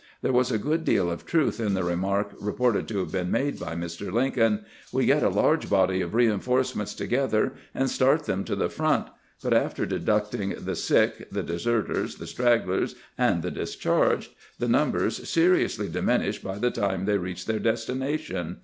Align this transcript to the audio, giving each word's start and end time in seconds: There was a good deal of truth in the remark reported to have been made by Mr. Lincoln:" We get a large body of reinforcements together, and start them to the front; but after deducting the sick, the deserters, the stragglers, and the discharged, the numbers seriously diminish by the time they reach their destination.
There 0.23 0.33
was 0.33 0.49
a 0.49 0.57
good 0.57 0.83
deal 0.83 1.11
of 1.11 1.27
truth 1.27 1.59
in 1.59 1.75
the 1.75 1.83
remark 1.83 2.31
reported 2.41 2.87
to 2.87 2.97
have 3.01 3.11
been 3.11 3.29
made 3.29 3.59
by 3.59 3.75
Mr. 3.75 4.11
Lincoln:" 4.11 4.65
We 4.91 5.05
get 5.05 5.21
a 5.21 5.29
large 5.29 5.69
body 5.69 6.01
of 6.01 6.15
reinforcements 6.15 6.95
together, 6.95 7.53
and 7.75 7.87
start 7.87 8.23
them 8.25 8.43
to 8.45 8.55
the 8.55 8.67
front; 8.67 9.09
but 9.43 9.53
after 9.53 9.85
deducting 9.85 10.55
the 10.57 10.75
sick, 10.75 11.27
the 11.31 11.43
deserters, 11.43 12.15
the 12.15 12.25
stragglers, 12.25 12.95
and 13.15 13.43
the 13.43 13.51
discharged, 13.51 14.31
the 14.57 14.67
numbers 14.67 15.29
seriously 15.29 15.87
diminish 15.87 16.39
by 16.41 16.57
the 16.57 16.71
time 16.71 17.05
they 17.05 17.19
reach 17.19 17.45
their 17.45 17.59
destination. 17.59 18.57